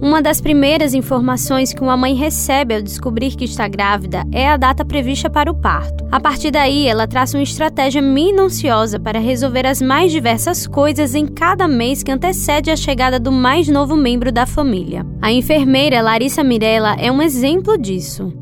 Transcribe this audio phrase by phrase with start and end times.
[0.00, 4.56] Uma das primeiras informações que uma mãe recebe ao descobrir que está grávida é a
[4.56, 6.06] data prevista para o parto.
[6.10, 11.26] A partir daí, ela traça uma estratégia minuciosa para resolver as mais diversas coisas em
[11.26, 15.04] cada mês que antecede a chegada do mais novo membro da família.
[15.20, 18.32] A enfermeira Larissa Mirella é um exemplo disso.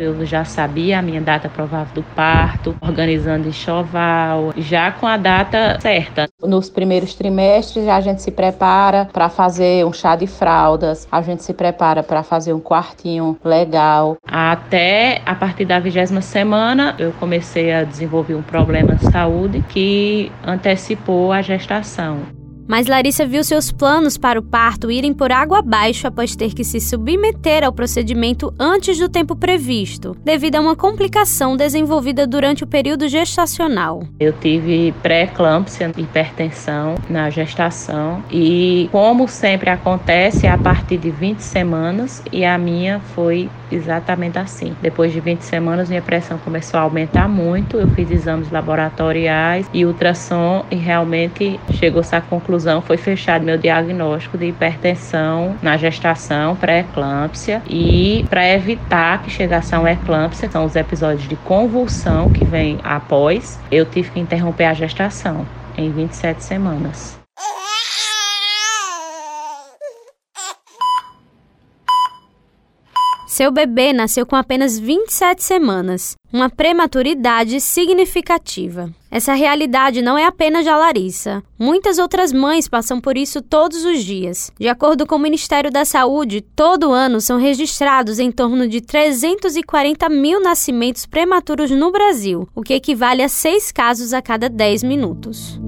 [0.00, 5.78] Eu já sabia a minha data provável do parto, organizando enxoval, já com a data
[5.78, 6.26] certa.
[6.42, 11.42] Nos primeiros trimestres, a gente se prepara para fazer um chá de fraldas, a gente
[11.42, 14.16] se prepara para fazer um quartinho legal.
[14.26, 20.32] Até a partir da vigésima semana, eu comecei a desenvolver um problema de saúde que
[20.42, 22.39] antecipou a gestação.
[22.70, 26.62] Mas Larissa viu seus planos para o parto irem por água abaixo após ter que
[26.62, 32.68] se submeter ao procedimento antes do tempo previsto, devido a uma complicação desenvolvida durante o
[32.68, 34.04] período gestacional.
[34.20, 42.22] Eu tive pré-eclâmpsia, hipertensão na gestação e, como sempre acontece, a partir de 20 semanas
[42.30, 44.76] e a minha foi exatamente assim.
[44.80, 47.78] Depois de 20 semanas, minha pressão começou a aumentar muito.
[47.78, 53.56] Eu fiz exames laboratoriais e ultrassom e realmente chegou-se à conclusão conclusão foi fechado meu
[53.56, 60.64] diagnóstico de hipertensão na gestação, pré-eclâmpsia e para evitar que chegasse a uma eclâmpsia, são
[60.64, 66.44] os episódios de convulsão que vem após, eu tive que interromper a gestação em 27
[66.44, 67.19] semanas.
[73.40, 78.90] Seu bebê nasceu com apenas 27 semanas, uma prematuridade significativa.
[79.10, 81.42] Essa realidade não é apenas de Larissa.
[81.58, 84.52] Muitas outras mães passam por isso todos os dias.
[84.60, 90.06] De acordo com o Ministério da Saúde, todo ano são registrados em torno de 340
[90.10, 95.58] mil nascimentos prematuros no Brasil, o que equivale a seis casos a cada 10 minutos.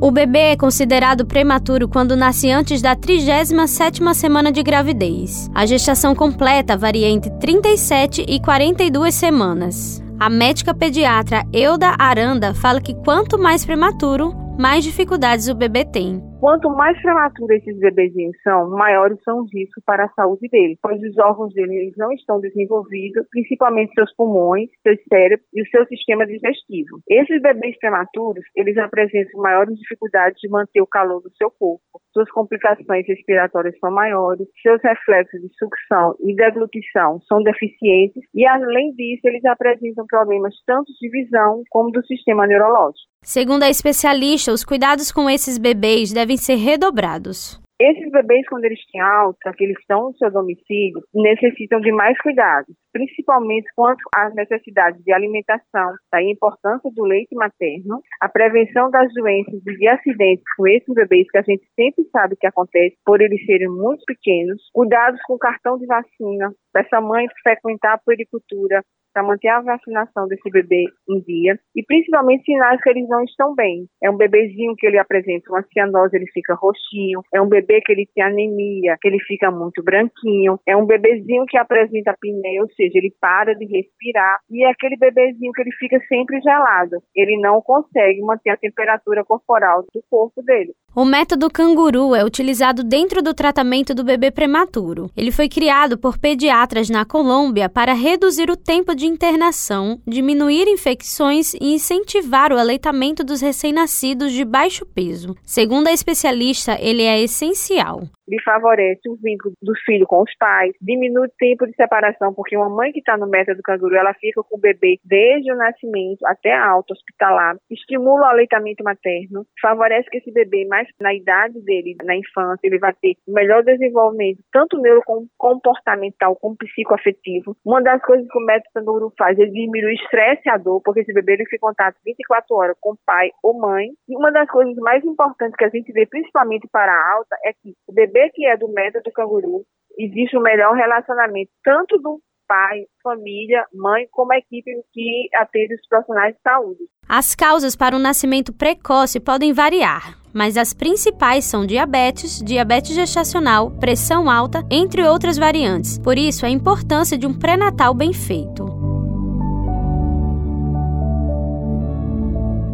[0.00, 5.50] O bebê é considerado prematuro quando nasce antes da 37ª semana de gravidez.
[5.54, 10.02] A gestação completa varia entre 37 e 42 semanas.
[10.18, 16.20] A médica pediatra Euda Aranda fala que quanto mais prematuro, mais dificuldades o bebê tem.
[16.38, 21.00] Quanto mais prematuros esses bebezinhos são, maiores são os riscos para a saúde deles, pois
[21.02, 26.26] os órgãos deles não estão desenvolvidos, principalmente seus pulmões, seu cérebro e o seu sistema
[26.26, 27.00] digestivo.
[27.08, 31.82] Esses bebês prematuros, eles apresentam maiores dificuldades de manter o calor do seu corpo.
[32.12, 38.92] Suas complicações respiratórias são maiores, seus reflexos de sucção e deglutição são deficientes e, além
[38.92, 43.09] disso, eles apresentam problemas tanto de visão como do sistema neurológico.
[43.22, 47.60] Segundo a especialista, os cuidados com esses bebês devem ser redobrados.
[47.78, 52.20] Esses bebês, quando eles têm alta, que eles estão no seu domicílio, necessitam de mais
[52.20, 59.10] cuidados, principalmente quanto às necessidades de alimentação, a importância do leite materno, a prevenção das
[59.14, 63.22] doenças e de acidentes com esses bebês, que a gente sempre sabe que acontece por
[63.22, 68.82] eles serem muito pequenos, cuidados com cartão de vacina, dessa mãe frequentar a puericultura,
[69.12, 73.54] para manter a vacinação desse bebê em dia e principalmente sinais que eles não estão
[73.54, 73.86] bem.
[74.02, 77.92] É um bebezinho que ele apresenta uma cianose, ele fica roxinho, é um bebê que
[77.92, 82.70] ele tem anemia, que ele fica muito branquinho, é um bebezinho que apresenta apneia, ou
[82.72, 87.02] seja, ele para de respirar e é aquele bebezinho que ele fica sempre gelado.
[87.14, 90.72] Ele não consegue manter a temperatura corporal do corpo dele.
[90.94, 95.08] O método canguru é utilizado dentro do tratamento do bebê prematuro.
[95.16, 101.54] Ele foi criado por pediatras na Colômbia para reduzir o tempo de internação, diminuir infecções
[101.54, 105.34] e incentivar o aleitamento dos recém-nascidos de baixo peso.
[105.42, 110.72] Segundo a especialista, ele é essencial ele favorece o vínculo do filho com os pais,
[110.80, 114.42] diminui o tempo de separação, porque uma mãe que está no método canguru, ela fica
[114.42, 120.08] com o bebê desde o nascimento até a alta hospitalar, estimula o aleitamento materno, favorece
[120.08, 124.78] que esse bebê, mais na idade dele, na infância, ele vai ter melhor desenvolvimento, tanto
[124.78, 127.56] neurocomportamental como psicoafetivo.
[127.64, 131.00] Uma das coisas que o método faz, ele diminui o estresse e a dor, porque
[131.00, 133.88] esse bebê ele fica em contato 24 horas com o pai ou mãe.
[134.08, 137.52] E uma das coisas mais importantes que a gente vê, principalmente para a alta, é
[137.52, 139.64] que o bebê que é do método canguru,
[139.98, 142.20] existe um melhor relacionamento tanto do
[142.50, 146.80] pai, família, mãe, como a equipe que atende os profissionais de saúde.
[147.08, 153.70] As causas para o nascimento precoce podem variar, mas as principais são diabetes, diabetes gestacional,
[153.78, 155.96] pressão alta, entre outras variantes.
[155.98, 158.69] Por isso, a importância de um pré-natal bem feito.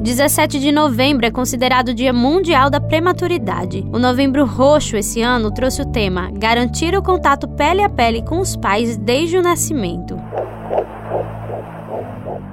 [0.06, 3.85] 17 de novembro é considerado o Dia Mundial da Prematuridade.
[3.93, 8.38] O Novembro Roxo esse ano trouxe o tema Garantir o contato pele a pele com
[8.38, 10.17] os pais desde o nascimento.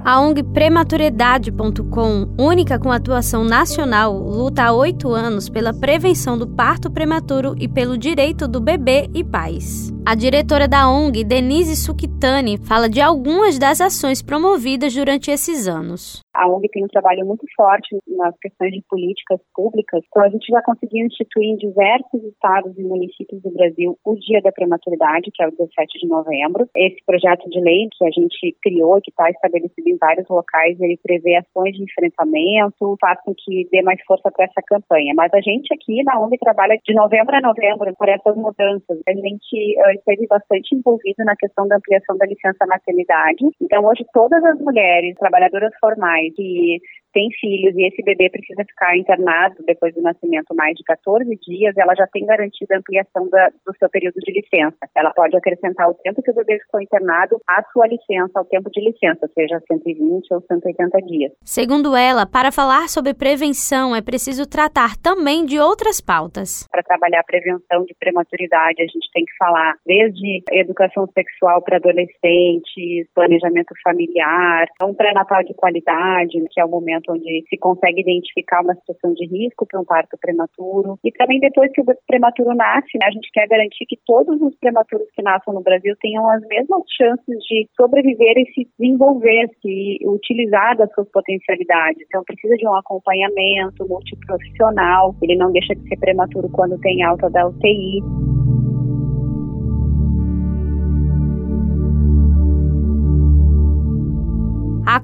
[0.04, 6.90] A ONG Prematuridade.com, única com atuação nacional, luta há oito anos pela prevenção do parto
[6.90, 9.93] prematuro e pelo direito do bebê e pais.
[10.06, 16.20] A diretora da ONG, Denise Sukitani, fala de algumas das ações promovidas durante esses anos.
[16.34, 20.02] A ONG tem um trabalho muito forte nas questões de políticas públicas.
[20.06, 24.42] Então, a gente já conseguiu instituir em diversos estados e municípios do Brasil o Dia
[24.42, 26.68] da Prematuridade, que é o 17 de novembro.
[26.76, 30.98] Esse projeto de lei que a gente criou, que está estabelecido em vários locais, ele
[31.02, 35.14] prevê ações de enfrentamento, faz com que dê mais força para essa campanha.
[35.16, 39.00] Mas a gente aqui na ONG trabalha de novembro a novembro por essas mudanças.
[39.08, 43.44] A gente uh, esteve bastante envolvido na questão da ampliação da licença maternidade.
[43.60, 46.80] Então, hoje, todas as mulheres trabalhadoras formais que
[47.14, 51.76] tem filhos e esse bebê precisa ficar internado depois do nascimento mais de 14 dias,
[51.76, 54.76] ela já tem garantida a ampliação da, do seu período de licença.
[54.94, 58.68] Ela pode acrescentar o tempo que o bebê ficou internado à sua licença, ao tempo
[58.70, 61.32] de licença, seja 120 ou 180 dias.
[61.44, 66.66] Segundo ela, para falar sobre prevenção é preciso tratar também de outras pautas.
[66.70, 71.76] Para trabalhar a prevenção de prematuridade, a gente tem que falar desde educação sexual para
[71.76, 78.00] adolescentes, planejamento familiar, um pré-natal de qualidade, que é o momento momento onde se consegue
[78.00, 80.98] identificar uma situação de risco para um parto prematuro.
[81.04, 84.54] E também depois que o prematuro nasce, né, a gente quer garantir que todos os
[84.56, 89.98] prematuros que nasçam no Brasil tenham as mesmas chances de sobreviver e se desenvolver, se
[90.04, 92.02] utilizar das suas potencialidades.
[92.06, 95.14] Então precisa de um acompanhamento multiprofissional.
[95.22, 98.33] Ele não deixa de ser prematuro quando tem alta da UTI.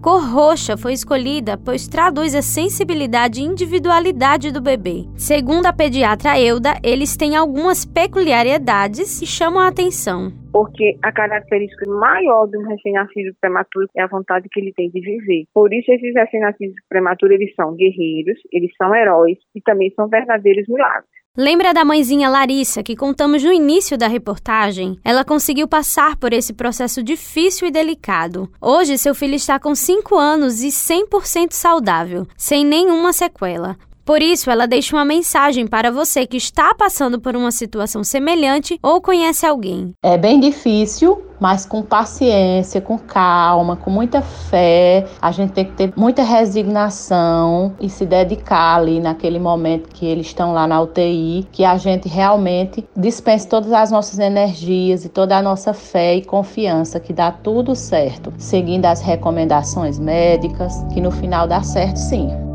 [0.02, 5.04] Cor roxa foi escolhida pois traduz a sensibilidade e individualidade do bebê.
[5.16, 10.32] Segundo a pediatra Euda, eles têm algumas peculiaridades que chamam a atenção.
[10.52, 15.00] Porque a característica maior de um recém-nascido prematuro é a vontade que ele tem de
[15.00, 15.44] viver.
[15.54, 20.66] Por isso, esses recém-nascidos prematuros, eles são guerreiros, eles são heróis e também são verdadeiros
[20.66, 21.19] milagres.
[21.38, 24.98] Lembra da mãezinha Larissa que contamos no início da reportagem?
[25.04, 28.50] Ela conseguiu passar por esse processo difícil e delicado.
[28.60, 33.76] Hoje, seu filho está com 5 anos e 100% saudável, sem nenhuma sequela.
[34.04, 38.76] Por isso, ela deixa uma mensagem para você que está passando por uma situação semelhante
[38.82, 39.92] ou conhece alguém.
[40.02, 45.06] É bem difícil, mas com paciência, com calma, com muita fé.
[45.20, 50.26] A gente tem que ter muita resignação e se dedicar ali naquele momento que eles
[50.26, 55.36] estão lá na UTI, que a gente realmente dispense todas as nossas energias e toda
[55.36, 61.10] a nossa fé e confiança que dá tudo certo, seguindo as recomendações médicas, que no
[61.10, 62.49] final dá certo sim.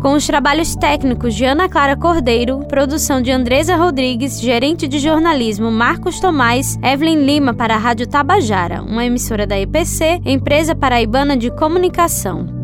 [0.00, 5.70] Com os trabalhos técnicos de Ana Clara Cordeiro, produção de Andresa Rodrigues, gerente de jornalismo
[5.70, 11.50] Marcos Tomás, Evelyn Lima para a Rádio Tabajara, uma emissora da EPC, Empresa Paraibana de
[11.50, 12.57] Comunicação.